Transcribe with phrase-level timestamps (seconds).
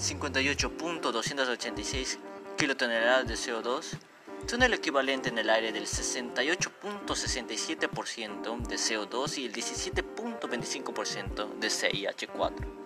[0.00, 2.18] 58.286
[2.56, 3.98] kilotoneladas de CO2
[4.46, 12.76] son el equivalente en el aire del 68.67% de CO2 y el 17.25% de CIH4.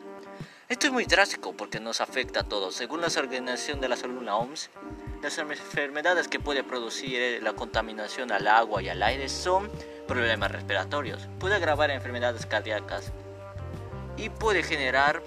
[0.70, 2.76] Esto es muy drástico porque nos afecta a todos.
[2.76, 4.70] Según la Organización de la Salud, la OMS,
[5.20, 9.68] las enfermedades que puede producir la contaminación al agua y al aire son
[10.06, 13.12] problemas respiratorios, puede agravar enfermedades cardíacas
[14.16, 15.22] y puede generar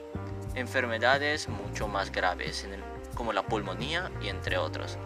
[0.56, 2.66] enfermedades mucho más graves
[3.14, 4.98] como la pulmonía y entre otros.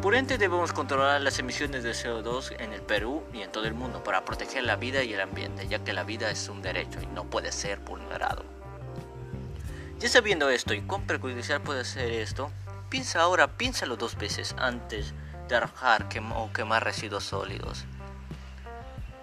[0.00, 3.74] Por ende debemos controlar las emisiones de CO2 en el Perú y en todo el
[3.74, 7.00] mundo para proteger la vida y el ambiente, ya que la vida es un derecho
[7.00, 8.44] y no puede ser vulnerado.
[9.98, 12.50] Ya sabiendo esto y cuán perjudicial puede ser esto,
[12.90, 15.14] piensa ahora, piénsalo dos veces antes
[15.48, 17.86] de arrojar o quemar residuos sólidos.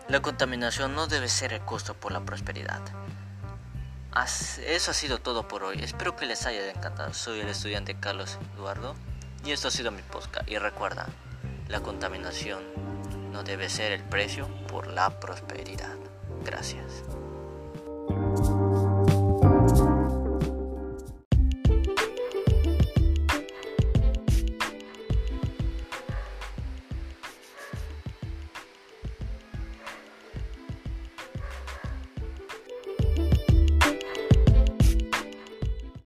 [0.08, 2.82] La contaminación no debe ser el costo por la prosperidad.
[4.66, 5.80] Eso ha sido todo por hoy.
[5.82, 7.14] Espero que les haya encantado.
[7.14, 8.96] Soy el estudiante Carlos Eduardo.
[9.44, 10.50] Y esto ha sido mi podcast.
[10.50, 11.08] Y recuerda,
[11.68, 12.64] la contaminación
[13.32, 15.96] no debe ser el precio por la prosperidad.
[16.46, 17.04] Gracias.